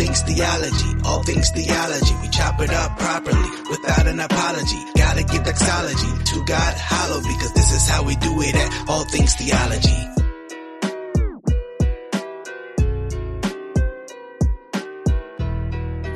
[0.00, 2.14] things theology, all things theology.
[2.22, 4.78] We chop it up properly without an apology.
[4.96, 9.04] Gotta give doxology to God hollow because this is how we do it at all
[9.04, 10.00] things theology.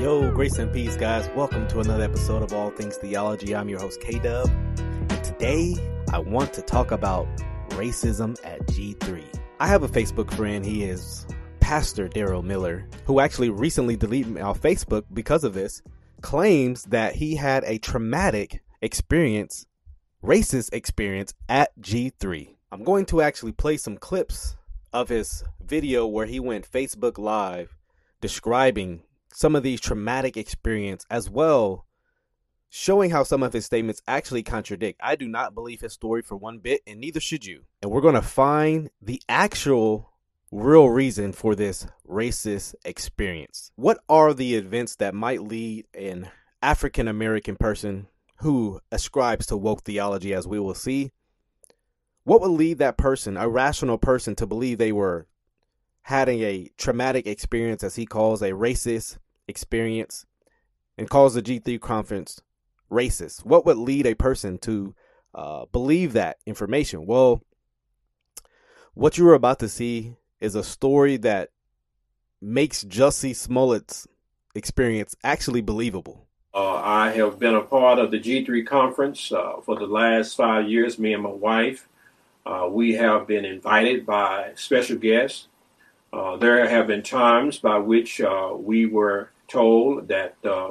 [0.02, 1.28] Yo, grace and peace, guys.
[1.36, 3.54] Welcome to another episode of All Things Theology.
[3.54, 4.48] I'm your host, K Dub.
[4.78, 5.74] And today
[6.10, 7.26] I want to talk about
[7.72, 9.24] racism at G3.
[9.60, 10.64] I have a Facebook friend.
[10.64, 11.26] He is
[11.64, 15.80] Pastor Daryl Miller, who actually recently deleted me off Facebook because of this,
[16.20, 19.64] claims that he had a traumatic experience,
[20.22, 22.56] racist experience at G3.
[22.70, 24.56] I'm going to actually play some clips
[24.92, 27.74] of his video where he went Facebook Live
[28.20, 29.02] describing
[29.32, 31.86] some of these traumatic experience as well
[32.68, 35.00] showing how some of his statements actually contradict.
[35.02, 37.62] I do not believe his story for one bit, and neither should you.
[37.80, 40.10] And we're going to find the actual
[40.54, 43.72] real reason for this racist experience.
[43.74, 46.30] What are the events that might lead an
[46.62, 51.10] African American person who ascribes to woke theology, as we will see?
[52.22, 55.26] What would lead that person, a rational person, to believe they were
[56.02, 60.24] having a traumatic experience, as he calls a racist experience,
[60.96, 62.40] and calls the G3 conference
[62.90, 63.44] racist?
[63.44, 64.94] What would lead a person to
[65.34, 67.06] uh, believe that information?
[67.06, 67.42] Well,
[68.94, 71.50] what you are about to see is a story that
[72.40, 74.06] makes Jussie Smollett's
[74.54, 76.26] experience actually believable.
[76.54, 80.68] Uh, I have been a part of the G3 conference uh, for the last five
[80.68, 81.88] years, me and my wife.
[82.46, 85.48] Uh, we have been invited by special guests.
[86.12, 90.70] Uh, there have been times by which uh, we were told that uh,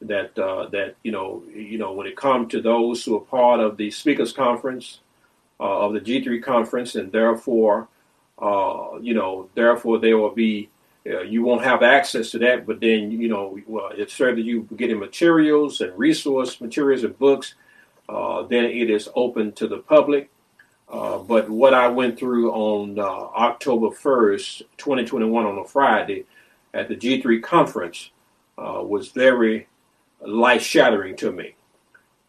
[0.00, 3.76] that that you know you know when it comes to those who are part of
[3.76, 5.00] the speakers conference
[5.58, 7.88] of the G3 conference and therefore
[8.40, 10.68] uh, you know, therefore there will be
[11.06, 12.66] uh, you won't have access to that.
[12.66, 17.54] But then you know, well, it's certainly you getting materials and resource materials and books.
[18.08, 20.30] Uh, then it is open to the public.
[20.88, 26.24] Uh, but what I went through on uh, October 1st, 2021, on a Friday
[26.72, 28.10] at the G3 conference
[28.56, 29.68] was very
[30.22, 31.54] life shattering to me.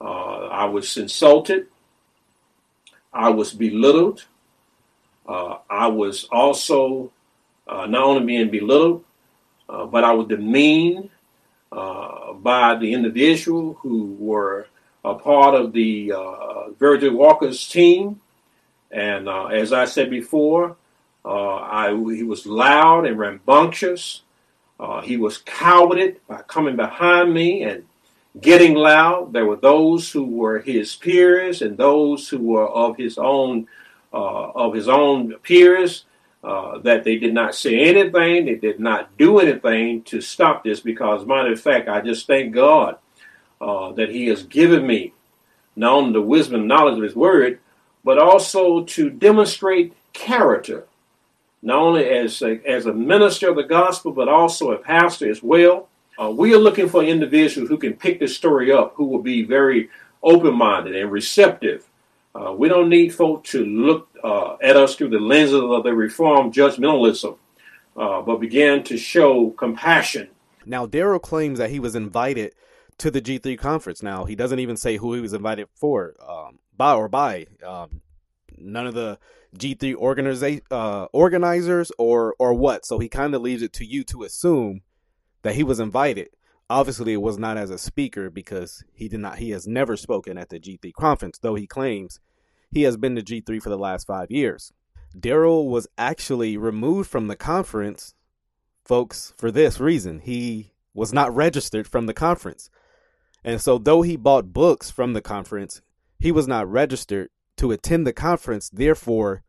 [0.01, 1.67] I was insulted.
[3.13, 4.25] I was belittled.
[5.29, 7.12] Uh, I was also
[7.67, 9.06] uh, not only being belittled,
[9.69, 11.12] uh, but I was demeaned
[11.72, 14.66] uh, by the individual who were
[15.06, 18.19] a part of the uh, Virgil Walker's team.
[18.89, 20.75] And uh, as I said before,
[21.23, 24.23] I, he was loud and rambunctious.
[25.03, 27.85] he was cowarded by coming behind me and
[28.41, 29.34] getting loud.
[29.34, 33.68] There were those who were his peers and those who were of his own
[34.11, 36.05] of his own peers
[36.43, 40.79] uh, that they did not say anything, they did not do anything to stop this.
[40.79, 42.97] Because, matter of fact, I just thank God
[43.59, 45.13] uh, that He has given me
[45.75, 47.59] not only the wisdom and knowledge of His Word,
[48.03, 50.85] but also to demonstrate character,
[51.61, 55.43] not only as a, as a minister of the gospel, but also a pastor as
[55.43, 55.89] well.
[56.17, 59.43] Uh, we are looking for individuals who can pick this story up, who will be
[59.43, 59.89] very
[60.23, 61.88] open minded and receptive
[62.35, 65.94] uh, we don't need folk to look uh, at us through the lenses of the
[65.94, 67.38] reformed judgmentalism,
[67.97, 70.29] uh, but begin to show compassion.
[70.66, 72.53] Now, Daryl claims that he was invited
[73.00, 74.03] to the G3 conference.
[74.03, 77.47] Now, he doesn't even say who he was invited for, um, by or by.
[77.66, 78.01] Um,
[78.57, 79.18] none of the
[79.57, 82.85] G3 organiza- uh, organizers or or what.
[82.85, 84.81] So he kind of leaves it to you to assume
[85.41, 86.29] that he was invited.
[86.69, 89.40] Obviously, it was not as a speaker because he did not.
[89.40, 92.19] He has never spoken at the G3 conference, though he claims
[92.72, 94.72] he has been to G3 for the last five years.
[95.18, 98.13] Daryl was actually removed from the conference,
[98.85, 100.19] folks, for this reason.
[100.19, 102.69] He was not registered from the conference.
[103.44, 105.81] And so, though he bought books from the conference,
[106.19, 108.69] he was not registered to attend the conference.
[108.69, 109.41] Therefore,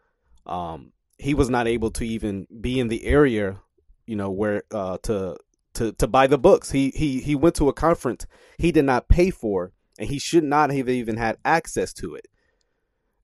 [0.46, 3.60] um, he was not able to even be in the area,
[4.06, 5.36] you know, where uh, to
[5.74, 6.70] to to buy the books.
[6.70, 8.26] He he he went to a conference
[8.58, 12.28] he did not pay for, and he should not have even had access to it.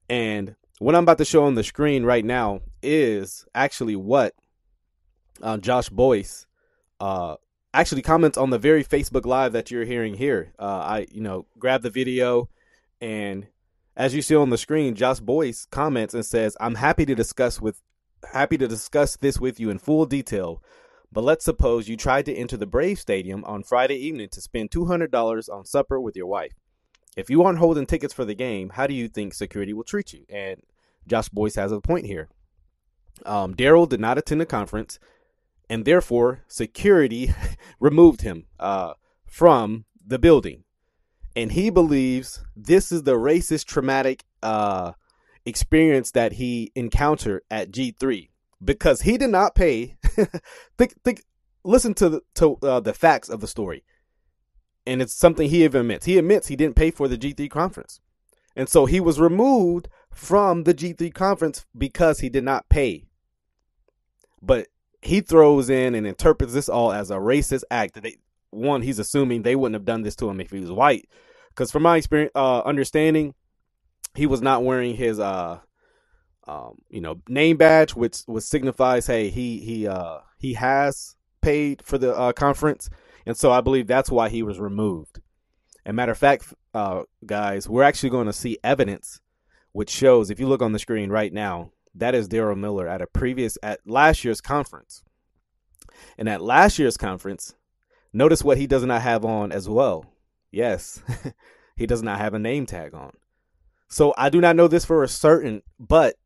[0.09, 4.35] And what I'm about to show on the screen right now is actually what
[5.43, 6.47] uh, Josh Buice
[7.01, 7.37] uh,
[7.75, 10.53] actually comments on the very Facebook Live that you're hearing here.
[10.59, 12.49] Uh, I, you know, grab the video,
[13.01, 13.47] and
[13.97, 17.61] as you see on the screen, Josh Buice comments and says, "I'm happy to discuss
[17.61, 17.83] with
[18.33, 20.63] happy to discuss this with you in full detail."
[21.13, 24.71] But let's suppose you tried to enter the Brave Stadium on Friday evening to spend
[24.71, 26.53] $200 on supper with your wife
[27.17, 30.13] if you aren't holding tickets for the game, how do you think security will treat
[30.13, 30.25] you?
[30.29, 30.61] And
[31.07, 32.29] Josh Buice has a point here.
[33.25, 34.99] Um, Daryl did not attend the conference,
[35.71, 37.33] and therefore security
[37.81, 38.93] removed him uh,
[39.25, 40.65] from the building.
[41.35, 44.93] And he believes this is the racist traumatic uh,
[45.47, 48.29] experience that he encountered at G3
[48.65, 49.97] because he did not pay.
[50.79, 51.23] think, think,
[51.65, 53.85] listen to the, to uh, the facts of the story,
[54.87, 56.07] and it's something he even admits.
[56.07, 58.01] He admits he didn't pay for the G3 conference,
[58.55, 63.07] and so he was removed from the G3 conference because he did not pay.
[64.41, 64.69] But
[65.03, 68.01] he throws in and interprets this all as a racist act.
[68.01, 68.17] They,
[68.51, 71.09] one, he's assuming they wouldn't have done this to him if he was white,
[71.51, 73.35] because from my experience, uh, understanding,
[74.15, 75.61] he was not wearing his uh,
[76.47, 81.83] um, you know, name badge, which which signifies, hey, he he uh he has paid
[81.83, 82.89] for the uh, conference,
[83.25, 85.21] and so I believe that's why he was removed.
[85.85, 89.21] And matter of fact, uh, guys, we're actually going to see evidence
[89.77, 93.03] which shows, if you look on the screen right now, that is Daryl Miller at
[93.03, 95.05] a previous at last year's conference.
[96.17, 97.55] And at last year's conference,
[98.11, 100.07] notice what he does not have on as well.
[100.51, 101.03] Yes,
[101.77, 103.13] he does not have a name tag on.
[103.87, 106.17] So I do not know this for a certain, but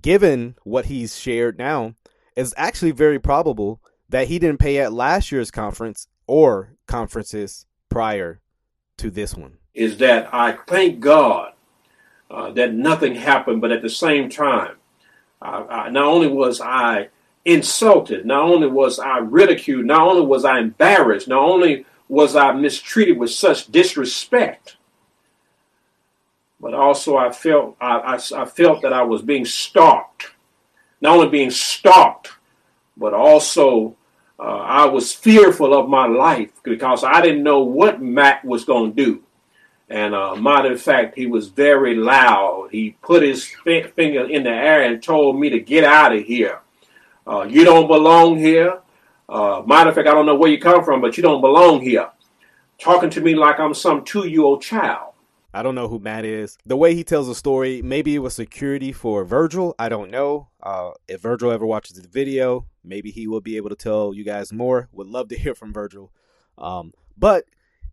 [0.00, 1.94] given what he's shared now,
[2.36, 8.40] it's actually very probable that he didn't pay at last year's conference or conferences prior
[8.96, 9.58] to this one.
[9.74, 11.52] Is that I thank God
[12.30, 14.76] uh, that nothing happened, but at the same time,
[15.40, 17.08] not only was I
[17.44, 22.52] insulted, not only was I ridiculed, not only was I embarrassed, not only was I
[22.52, 24.76] mistreated with such disrespect,
[26.60, 30.32] but also I felt I, I, I felt that I was being stalked.
[31.00, 32.32] Not only being stalked,
[32.96, 33.96] but also
[34.38, 38.94] uh, I was fearful of my life because I didn't know what Matt was going
[38.94, 39.22] to do.
[39.90, 42.68] And uh, matter of fact, he was very loud.
[42.70, 46.60] He put his finger in the air and told me to get out of here.
[47.26, 48.80] Uh, you don't belong here.
[49.28, 51.80] Uh, matter of fact, I don't know where you come from, but you don't belong
[51.80, 52.10] here.
[52.78, 55.07] Talking to me like I'm some two year old child.
[55.52, 56.58] I don't know who Matt is.
[56.66, 59.74] The way he tells the story, maybe it was security for Virgil.
[59.78, 60.48] I don't know.
[60.62, 64.24] Uh, if Virgil ever watches the video, maybe he will be able to tell you
[64.24, 64.88] guys more.
[64.92, 66.12] Would love to hear from Virgil.
[66.58, 67.44] Um, but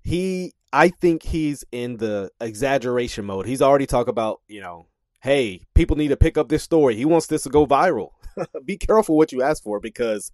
[0.04, 3.46] he I think he's in the exaggeration mode.
[3.46, 4.88] He's already talked about, you know,
[5.22, 6.96] hey, people need to pick up this story.
[6.96, 8.10] He wants this to go viral.
[8.66, 10.34] Be careful what you ask for because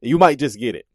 [0.00, 0.86] you might just get it.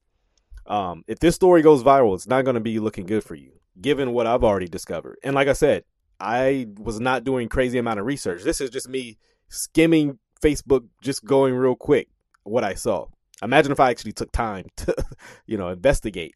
[0.68, 3.52] Um, if this story goes viral, it's not going to be looking good for you,
[3.80, 5.18] given what I've already discovered.
[5.24, 5.84] And like I said,
[6.20, 8.44] I was not doing crazy amount of research.
[8.44, 9.18] This is just me
[9.50, 12.10] skimming Facebook, just going real quick
[12.44, 13.08] what I saw.
[13.42, 14.96] Imagine if I actually took time to,
[15.46, 16.36] you know, investigate.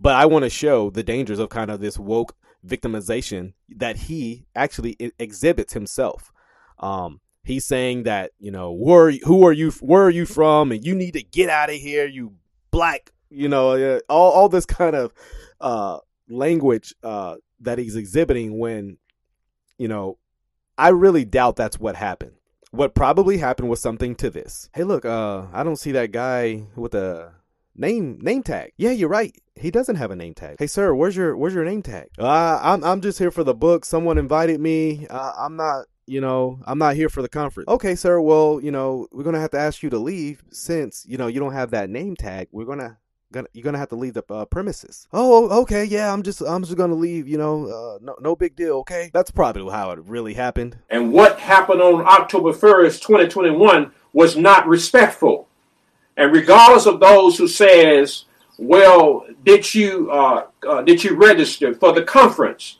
[0.00, 4.46] But I want to show the dangers of kind of this woke victimization that he
[4.54, 6.32] actually exhibits himself.
[6.78, 10.84] Um, he's saying that you know where who are you where are you from and
[10.84, 12.34] you need to get out of here you
[12.78, 15.12] black you know all all this kind of
[15.60, 15.98] uh,
[16.28, 18.98] language uh, that he's exhibiting when
[19.78, 20.18] you know
[20.76, 22.32] I really doubt that's what happened.
[22.70, 24.68] What probably happened was something to this.
[24.74, 27.32] Hey, look, uh, I don't see that guy with a
[27.74, 28.72] name name tag.
[28.76, 29.34] Yeah, you're right.
[29.56, 30.56] He doesn't have a name tag.
[30.58, 32.08] Hey, sir, where's your where's your name tag?
[32.18, 33.84] Uh, I'm I'm just here for the book.
[33.84, 35.06] Someone invited me.
[35.08, 35.86] Uh, I'm not.
[36.08, 37.68] You know, I'm not here for the conference.
[37.68, 38.20] Okay, sir.
[38.20, 41.38] Well, you know, we're gonna have to ask you to leave since you know you
[41.38, 42.48] don't have that name tag.
[42.50, 42.98] We're gonna
[43.32, 45.06] gonna you're gonna have to leave the uh, premises.
[45.12, 46.12] Oh, okay, yeah.
[46.12, 47.28] I'm just I'm just gonna leave.
[47.28, 48.76] You know, uh, no no big deal.
[48.78, 50.78] Okay, that's probably how it really happened.
[50.88, 55.48] And what happened on October first, 2021, was not respectful.
[56.16, 58.24] And regardless of those who says,
[58.58, 62.78] well, did you uh, uh, did you register for the conference?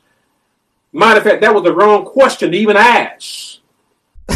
[0.91, 3.59] Matter of fact, that was the wrong question to even ask.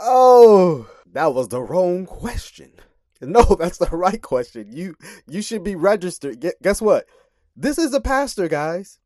[0.00, 2.72] oh, that was the wrong question.
[3.20, 4.72] No, that's the right question.
[4.72, 4.96] You
[5.28, 6.44] you should be registered.
[6.62, 7.06] Guess what?
[7.54, 8.98] This is a pastor, guys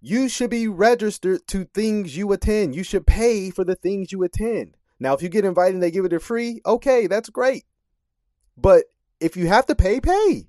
[0.00, 2.74] you should be registered to things you attend.
[2.74, 4.76] You should pay for the things you attend.
[5.02, 7.64] Now, if you get invited and they give it a free, okay, that's great.
[8.56, 8.84] But
[9.18, 10.46] if you have to pay, pay.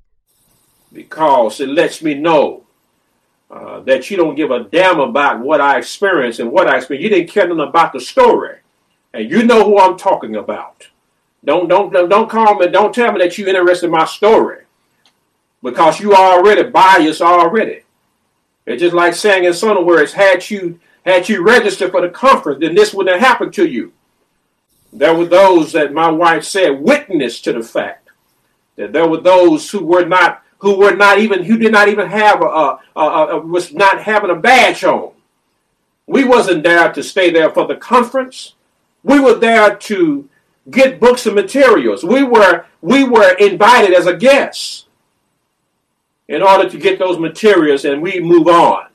[0.93, 2.63] Because it lets me know
[3.49, 7.03] uh, that you don't give a damn about what I experienced and what I experienced.
[7.03, 8.59] You didn't care nothing about the story,
[9.11, 10.87] and you know who I'm talking about.
[11.43, 12.67] Don't don't don't call me.
[12.67, 14.65] Don't tell me that you're interested in my story,
[15.63, 17.81] because you already biased already.
[18.67, 22.59] It's just like saying in some words, had you had you registered for the conference,
[22.59, 23.93] then this wouldn't have happened to you.
[24.93, 28.09] There were those that my wife said witnessed to the fact
[28.75, 32.07] that there were those who were not who were not even who did not even
[32.07, 35.11] have a, a, a, a was not having a badge on.
[36.05, 38.53] We wasn't there to stay there for the conference.
[39.03, 40.29] We were there to
[40.69, 42.03] get books and materials.
[42.03, 44.87] We were we were invited as a guest
[46.27, 48.87] in order to get those materials and we move on.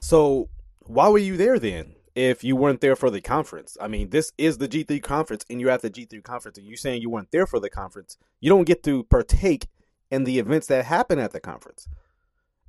[0.00, 0.48] So
[0.84, 1.95] why were you there then?
[2.16, 5.60] If you weren't there for the conference, I mean, this is the G3 conference, and
[5.60, 8.16] you're at the G3 conference, and you're saying you weren't there for the conference.
[8.40, 9.66] You don't get to partake
[10.10, 11.86] in the events that happen at the conference.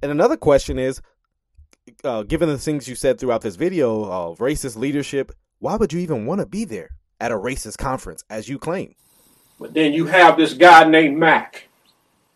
[0.02, 1.02] And another question is,
[2.04, 6.02] uh, given the things you said throughout this video of racist leadership, why would you
[6.02, 6.90] even want to be there
[7.22, 8.96] at a racist conference, as you claim?
[9.62, 11.70] But then you have this guy named Mac,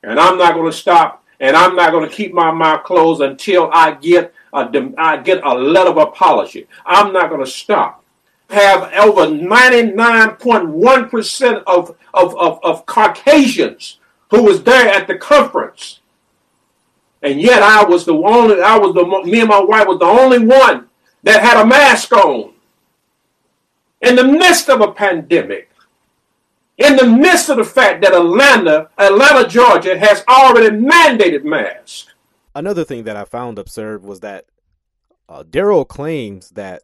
[0.01, 3.21] and I'm not going to stop, and I'm not going to keep my mouth closed
[3.21, 6.67] until I get I get a letter of apology.
[6.85, 8.03] I'm not going to stop.
[8.49, 13.97] Have over 99.1% of, of, of, of Caucasians
[14.29, 16.01] who was there at the conference.
[17.21, 20.05] And yet I was the only, I was the, me and my wife was the
[20.05, 20.87] only one
[21.23, 22.53] that had a mask on.
[24.01, 25.69] In the midst of a pandemic,
[26.77, 32.10] in the midst of the fact that Atlanta, Atlanta, Georgia has already mandated masks.
[32.53, 34.45] Another thing that I found absurd was that
[35.29, 36.83] uh, Daryl claims that,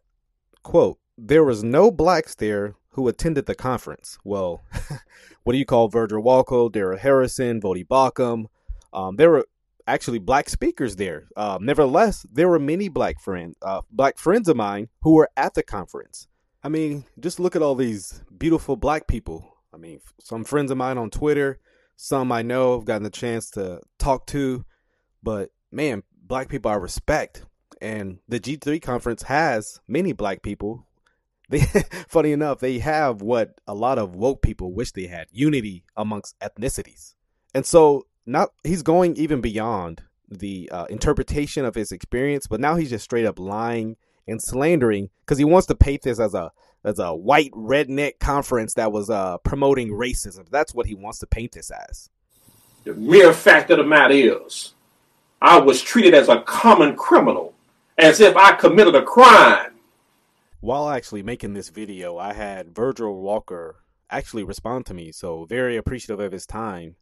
[0.62, 4.18] quote, there was no blacks there who attended the conference.
[4.24, 4.62] Well,
[5.42, 8.46] what do you call Virgil Walker, Darrell Harrison, Voddie Baucham?
[8.92, 9.46] Um, there were
[9.86, 11.28] actually black speakers there.
[11.36, 15.54] Uh, nevertheless, there were many black friends, uh, black friends of mine who were at
[15.54, 16.28] the conference.
[16.62, 19.56] I mean, just look at all these beautiful black people.
[19.72, 21.58] I mean, some friends of mine on Twitter,
[21.96, 24.64] some I know have gotten the chance to talk to,
[25.22, 27.44] but man, black people I respect.
[27.80, 30.84] And the G3 conference has many black people.
[31.50, 31.60] They,
[32.08, 36.38] funny enough, they have what a lot of woke people wish they had unity amongst
[36.40, 37.14] ethnicities.
[37.54, 42.76] And so not he's going even beyond the uh, interpretation of his experience, but now
[42.76, 43.96] he's just straight up lying
[44.26, 46.52] and slandering because he wants to paint this as a
[46.84, 50.48] as a white redneck conference that was uh, promoting racism.
[50.50, 52.10] That's what he wants to paint this as.
[52.84, 54.74] The mere fact of the matter is,
[55.40, 57.54] I was treated as a common criminal,
[57.96, 59.74] as if I committed a crime.
[60.60, 63.76] While actually making this video, I had Virgil Walker
[64.10, 66.96] actually respond to me, so very appreciative of his time.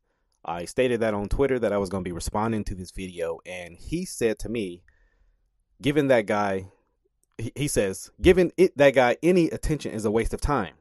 [0.45, 3.39] I stated that on Twitter that I was going to be responding to this video,
[3.47, 4.83] and he said to me,
[5.81, 6.67] given that guy,
[7.55, 10.75] he says, giving it that guy any attention is a waste of time.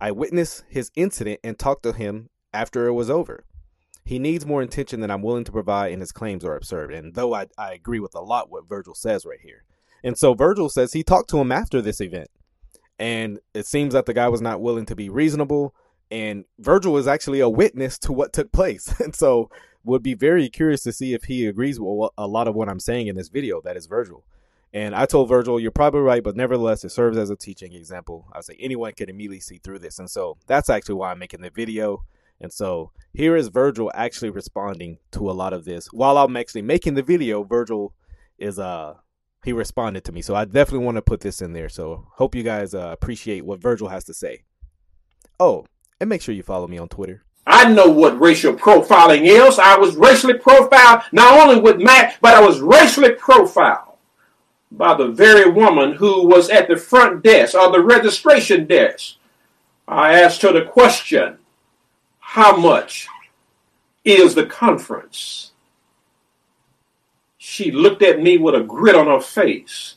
[0.00, 3.44] I witnessed his incident and talked to him after it was over.
[4.04, 6.92] He needs more attention than I'm willing to provide, and his claims are absurd.
[6.92, 9.64] And though I, I agree with a lot what Virgil says right here.
[10.02, 12.28] And so Virgil says he talked to him after this event.
[12.98, 15.74] And it seems that the guy was not willing to be reasonable.
[16.10, 18.92] And Virgil is actually a witness to what took place.
[19.00, 19.50] And so
[19.84, 22.80] would be very curious to see if he agrees with a lot of what I'm
[22.80, 23.60] saying in this video.
[23.60, 24.24] That is Virgil.
[24.72, 28.26] And I told Virgil, you're probably right, but nevertheless, it serves as a teaching example.
[28.32, 29.98] I say anyone can immediately see through this.
[29.98, 32.04] And so that's actually why I'm making the video.
[32.42, 35.86] And so here is Virgil actually responding to a lot of this.
[35.92, 37.94] While I'm actually making the video, Virgil
[38.36, 38.94] is uh
[39.44, 40.22] he responded to me.
[40.22, 41.68] So I definitely want to put this in there.
[41.68, 44.44] So hope you guys uh, appreciate what Virgil has to say.
[45.40, 45.66] Oh,
[46.00, 47.24] and make sure you follow me on Twitter.
[47.44, 49.58] I know what racial profiling is.
[49.58, 53.96] I was racially profiled not only with Matt, but I was racially profiled
[54.70, 59.16] by the very woman who was at the front desk or the registration desk.
[59.88, 61.38] I asked her the question
[62.32, 63.08] how much
[64.06, 65.52] is the conference?
[67.36, 69.96] She looked at me with a grit on her face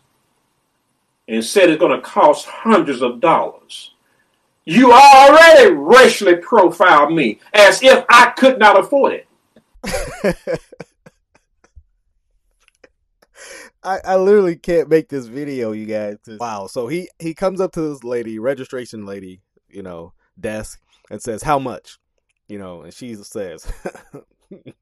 [1.29, 3.93] and said it's going to cost hundreds of dollars.
[4.65, 9.27] You already racially profiled me as if I could not afford it.
[13.81, 16.17] I, I literally can't make this video, you guys.
[16.27, 16.67] Wow.
[16.67, 19.39] So he, he comes up to this lady, registration lady,
[19.69, 21.97] you know, desk, and says, How much?
[22.47, 23.71] You know, and she says,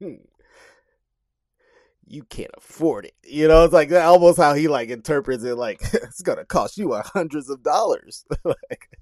[2.06, 5.56] "You can't afford it." You know, it's like that almost how he like interprets it.
[5.56, 8.24] Like it's gonna cost you hundreds of dollars.
[8.44, 8.98] like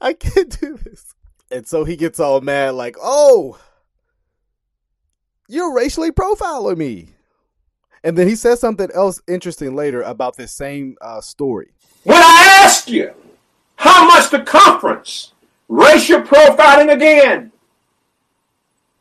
[0.00, 1.14] I can't do this,
[1.50, 3.58] and so he gets all mad, like, "Oh,
[5.48, 7.14] you're racially profiling me."
[8.04, 11.72] And then he says something else interesting later about this same uh, story.
[12.04, 13.12] When I asked you
[13.76, 15.32] how much the conference
[15.68, 17.52] Racial profiling again.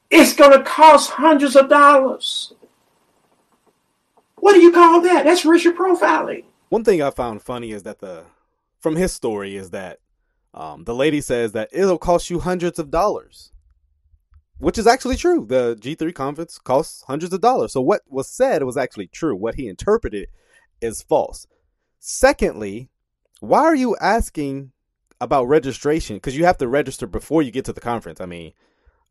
[0.09, 2.53] It's going to cost hundreds of dollars.
[4.37, 5.25] What do you call that?
[5.25, 6.45] That's racial profiling.
[6.69, 8.25] One thing I found funny is that the
[8.79, 9.99] from his story is that
[10.53, 13.51] um, the lady says that it'll cost you hundreds of dollars.
[14.59, 15.45] which is actually true.
[15.47, 17.73] The G3 conference costs hundreds of dollars.
[17.73, 19.35] So what was said was actually true.
[19.35, 20.29] What he interpreted
[20.81, 21.47] is false.
[21.99, 22.89] Secondly,
[23.39, 24.71] why are you asking
[25.19, 26.17] about registration?
[26.17, 28.21] Because you have to register before you get to the conference.
[28.21, 28.53] I mean,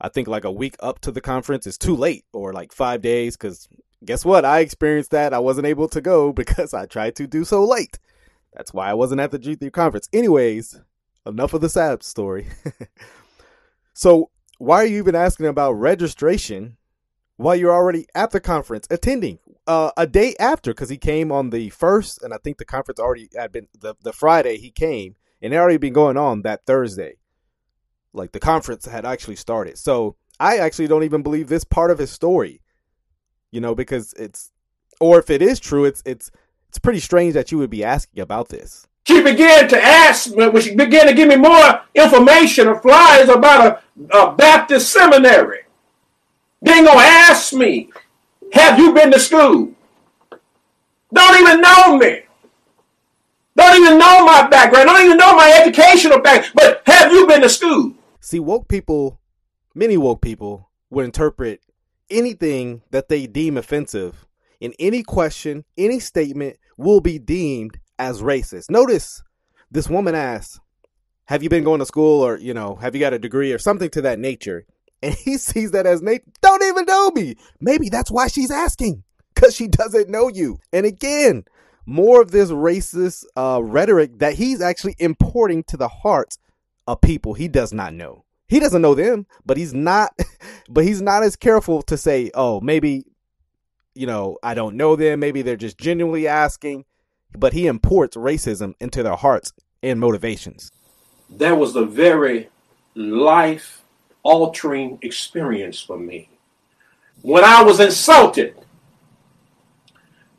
[0.00, 3.02] I think like a week up to the conference is too late, or like five
[3.02, 3.36] days.
[3.36, 3.68] Because
[4.04, 4.44] guess what?
[4.44, 5.34] I experienced that.
[5.34, 7.98] I wasn't able to go because I tried to do so late.
[8.54, 10.08] That's why I wasn't at the G3 conference.
[10.12, 10.80] Anyways,
[11.26, 12.46] enough of the sad story.
[13.92, 16.78] so, why are you even asking about registration
[17.36, 20.70] while you're already at the conference attending uh, a day after?
[20.70, 23.94] Because he came on the first, and I think the conference already had been the,
[24.02, 27.16] the Friday he came, and it already been going on that Thursday.
[28.12, 29.78] Like the conference had actually started.
[29.78, 32.60] So, I actually don't even believe this part of his story,
[33.50, 34.50] you know, because it's,
[35.00, 36.30] or if it is true, it's, it's,
[36.68, 38.86] it's pretty strange that you would be asking about this.
[39.06, 43.80] She began to ask, when she began to give me more information or flyers about
[44.10, 45.60] a, a Baptist seminary.
[46.60, 47.90] They gonna ask me,
[48.52, 49.72] have you been to school?
[51.14, 52.25] Don't even know me.
[53.56, 54.86] Don't even know my background.
[54.86, 56.52] Don't even know my educational background.
[56.54, 57.94] But have you been to school?
[58.20, 59.20] See, woke people,
[59.74, 61.60] many woke people, would interpret
[62.10, 64.26] anything that they deem offensive
[64.60, 68.70] in any question, any statement will be deemed as racist.
[68.70, 69.22] Notice
[69.70, 70.60] this woman asks,
[71.26, 73.58] Have you been going to school or, you know, have you got a degree or
[73.58, 74.66] something to that nature?
[75.02, 77.36] And he sees that as Nate, don't even know me.
[77.60, 80.56] Maybe that's why she's asking, because she doesn't know you.
[80.72, 81.44] And again,
[81.86, 86.38] more of this racist uh, rhetoric that he's actually importing to the hearts
[86.86, 88.24] of people he does not know.
[88.48, 90.12] He doesn't know them, but he's not,
[90.68, 93.06] but he's not as careful to say, oh, maybe,
[93.94, 95.20] you know, I don't know them.
[95.20, 96.84] Maybe they're just genuinely asking
[97.36, 99.52] but he imports racism into their hearts
[99.82, 100.70] and motivations.
[101.30, 102.48] That was a very
[102.94, 103.82] life
[104.22, 106.30] altering experience for me.
[107.22, 108.54] When I was insulted,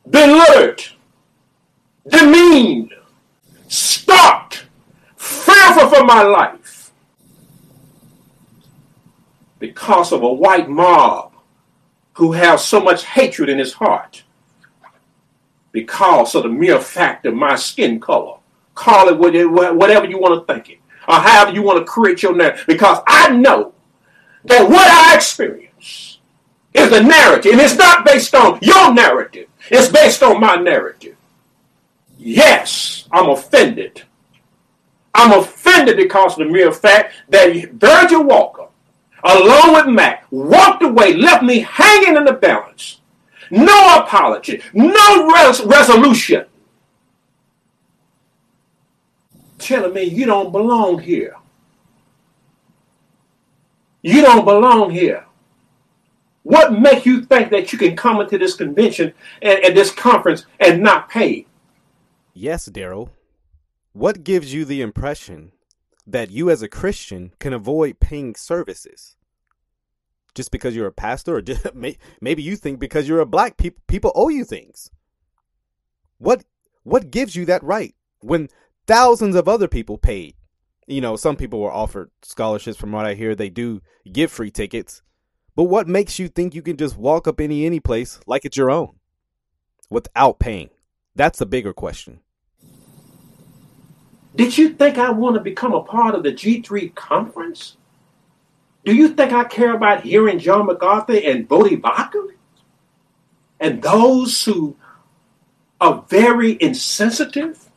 [0.08, 0.92] belittled,
[2.08, 2.94] demeaned,
[3.68, 4.66] stalked,
[5.16, 6.92] fearful for my life
[9.58, 11.32] because of a white mob
[12.14, 14.24] who has so much hatred in his heart
[15.72, 18.38] because of the mere fact of my skin color.
[18.74, 22.34] Call it whatever you want to think it, or however you want to create your
[22.34, 22.64] narrative.
[22.66, 23.74] Because I know
[24.44, 26.18] that what I experience
[26.72, 29.48] is the narrative, and it's not based on your narrative.
[29.70, 31.16] It's based on my narrative.
[32.18, 34.02] Yes, I'm offended.
[35.14, 38.68] I'm offended because of the mere fact that Virgil Walker,
[39.24, 42.98] along with Mac, walked away, left me hanging in the balance
[43.50, 46.46] no apology, no res- resolution.
[49.58, 51.36] Telling me you don't belong here.
[54.02, 55.24] You don't belong here.
[56.44, 60.46] What makes you think that you can come into this convention and, and this conference
[60.60, 61.46] and not pay?
[62.40, 63.10] Yes, Daryl.
[63.92, 65.52] What gives you the impression
[66.06, 69.16] that you as a Christian can avoid paying services?
[70.38, 71.66] just because you're a pastor, or just,
[72.20, 74.88] maybe you think because you're a black people people owe you things.
[76.18, 76.44] What
[76.84, 78.48] what gives you that right when
[78.86, 80.34] thousands of other people paid?
[80.86, 82.78] You know, some people were offered scholarships.
[82.78, 85.02] From what I hear, they do give free tickets.
[85.56, 88.56] But what makes you think you can just walk up any any place like it's
[88.56, 88.94] your own
[89.90, 90.70] without paying?
[91.16, 92.20] That's the bigger question.
[94.38, 97.76] Did you think I want to become a part of the G3 conference?
[98.84, 102.28] Do you think I care about hearing John MacArthur and Voddie Baucham?
[103.58, 104.76] And those who
[105.80, 107.68] are very insensitive,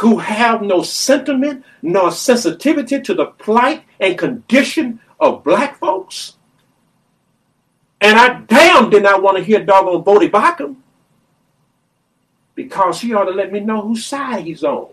[0.00, 6.34] who have no sentiment nor sensitivity to the plight and condition of black folks?
[8.00, 10.78] And I damn did not want to hear doggone Voddie Baucham
[12.58, 14.88] because he ought to let me know whose side he's on.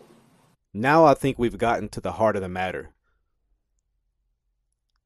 [0.71, 2.91] Now I think we've gotten to the heart of the matter.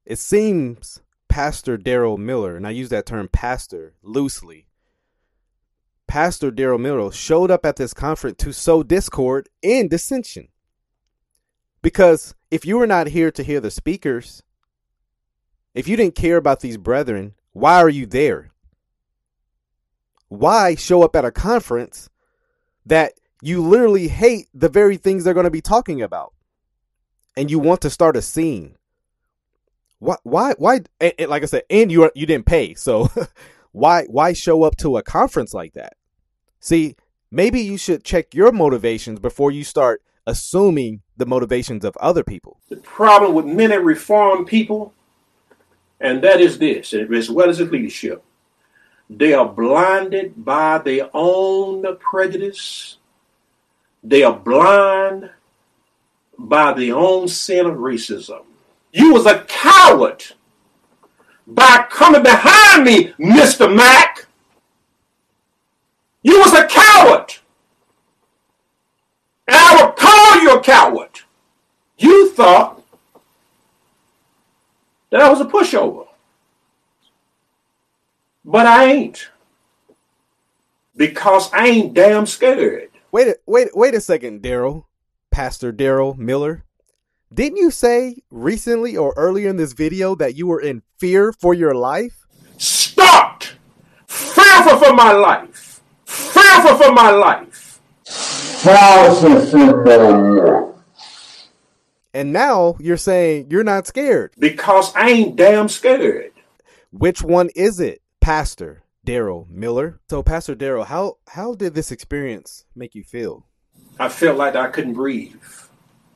[0.05, 4.67] It seems Pastor Daryl Miller, and I use that term pastor loosely,
[6.05, 10.49] Pastor Daryl Miller showed up at this conference to sow discord and dissension.
[11.81, 14.43] Because if you were not here to hear the speakers,
[15.73, 18.51] if you didn't care about these brethren, why are you there?
[20.27, 22.09] Why show up at a conference
[22.85, 26.33] that you literally hate the very things they're going to be talking about?
[27.37, 28.75] And you want to start a scene
[29.99, 33.09] why why why and, and like I said, and you you didn't pay, so
[33.71, 35.93] why why show up to a conference like that?
[36.59, 36.95] See,
[37.31, 42.59] maybe you should check your motivations before you start assuming the motivations of other people.
[42.69, 44.93] The problem with many reformed people,
[45.99, 48.23] and that is this, as well as its leadership,
[49.09, 52.97] they are blinded by their own prejudice.
[54.03, 55.31] They are blind
[56.37, 58.43] by their own sin of racism.
[58.91, 60.23] You was a coward
[61.47, 63.73] by coming behind me, Mr.
[63.73, 64.27] Mack.
[66.21, 67.33] You was a coward.
[69.47, 71.21] And I will call you a coward.
[71.97, 72.83] You thought
[75.09, 76.08] that I was a pushover.
[78.49, 79.29] But I ain't.
[80.97, 82.89] Because I ain't damn scared.
[83.11, 84.85] Wait a, wait wait a second, Daryl.
[85.29, 86.65] Pastor Daryl Miller.
[87.31, 91.53] Didn't you say recently or earlier in this video that you were in fear for
[91.53, 92.25] your life?
[92.57, 93.53] Stopped!
[94.07, 95.81] Fearful for my life!
[96.05, 97.79] Fearful for my life!
[98.03, 100.75] Fearful for my life!
[102.15, 104.33] And now you're saying you're not scared.
[104.39, 106.31] Because I ain't damn scared.
[106.91, 109.99] Which one is it, Pastor Daryl Miller?
[110.07, 113.47] So, Pastor Daryl, how how did this experience make you feel?
[113.99, 115.41] I felt like I couldn't breathe.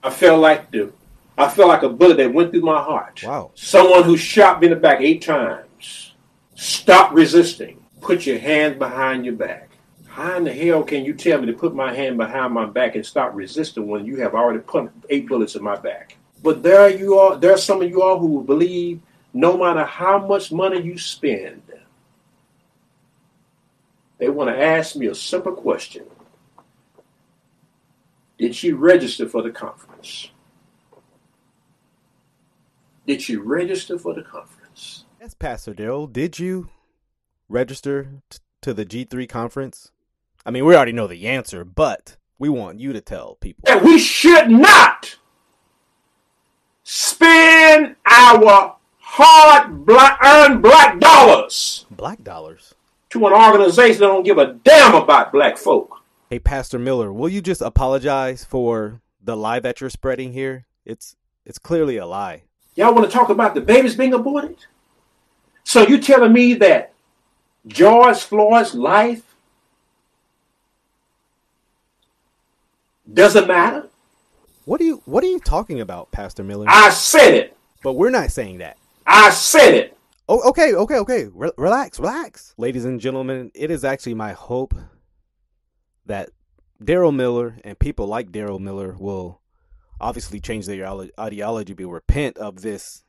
[0.04, 0.94] I felt like the
[1.40, 3.24] I felt like a bullet that went through my heart.
[3.24, 3.50] Wow.
[3.56, 6.14] Someone who shot me in the back eight times.
[6.54, 7.84] Stop resisting.
[8.00, 9.72] Put your hands behind your back.
[10.06, 12.94] How in the hell can you tell me to put my hand behind my back
[12.94, 16.16] and stop resisting when you have already put eight bullets in my back?
[16.44, 17.38] But there you are.
[17.38, 19.02] There are some of you all who believe
[19.34, 21.64] no matter how much money you spend,
[24.18, 26.06] they want to ask me a simple question.
[28.38, 30.30] Did she register for the conference?
[33.06, 35.06] Did she register for the conference?
[35.20, 36.12] Yes, Pastor Daryl.
[36.12, 36.70] Did you
[37.50, 39.92] register t- to the G3 conference?
[40.46, 43.64] I mean, we already know the answer, but we want you to tell people.
[43.68, 45.18] And we should not
[46.84, 51.86] spend our hard black earned black dollars.
[51.92, 52.74] Black dollars?
[53.14, 56.02] To an organization that don't give a damn about black folk.
[56.32, 60.66] Hey, Pastor Miller, will you just apologize for the lie that you're spreading here?
[60.84, 62.42] It's it's clearly a lie.
[62.74, 64.66] Y'all want to talk about the babies being aborted?
[65.64, 66.92] So you telling me that
[67.68, 69.36] George Floyd's life
[73.14, 73.90] doesn't matter?
[74.66, 76.66] What are you What are you talking about, Pastor Miller?
[76.68, 77.58] I said it.
[77.84, 78.78] But we're not saying that.
[79.06, 79.93] I said it.
[80.30, 81.28] Oh, okay, okay, okay.
[81.34, 83.52] Re- relax, relax, ladies and gentlemen.
[83.54, 84.74] It is actually my hope
[86.06, 86.30] that
[86.82, 89.42] Daryl Miller and people like Daryl Miller will
[90.00, 90.88] obviously change their
[91.20, 93.04] ideology, but repent of this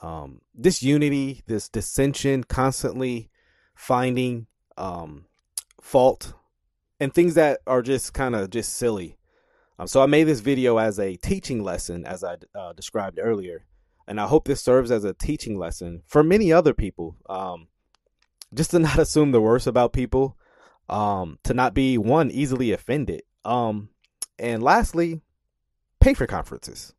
[0.00, 3.30] um, disunity, this dissension, constantly
[3.74, 4.46] finding
[4.78, 5.26] um,
[5.82, 6.32] fault
[6.98, 9.18] and things that are just kind of just silly.
[9.78, 13.64] Um, so I made this video as a teaching lesson, as I uh, described earlier,
[14.12, 17.16] and I hope this serves as a teaching lesson for many other people.
[17.30, 17.68] Um,
[18.52, 20.36] just to not assume the worst about people,
[20.90, 23.88] um, to not be one easily offended, um,
[24.38, 25.22] and lastly,
[25.98, 26.92] pay for conferences.